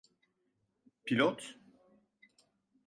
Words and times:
Pilot? 1.05 1.41